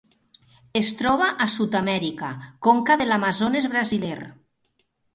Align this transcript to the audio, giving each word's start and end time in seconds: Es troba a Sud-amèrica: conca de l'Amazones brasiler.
Es 0.79 0.89
troba 1.01 1.27
a 1.45 1.49
Sud-amèrica: 1.57 2.31
conca 2.71 2.99
de 3.03 3.11
l'Amazones 3.13 3.73
brasiler. 3.77 4.21